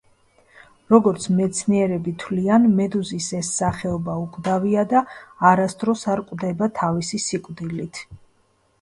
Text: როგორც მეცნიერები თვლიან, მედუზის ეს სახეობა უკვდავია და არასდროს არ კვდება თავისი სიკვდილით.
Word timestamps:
როგორც 0.93 1.27
მეცნიერები 1.39 2.13
თვლიან, 2.23 2.65
მედუზის 2.81 3.29
ეს 3.41 3.53
სახეობა 3.61 4.17
უკვდავია 4.25 4.89
და 4.97 5.05
არასდროს 5.53 6.11
არ 6.17 6.27
კვდება 6.35 6.75
თავისი 6.85 7.25
სიკვდილით. 7.31 8.07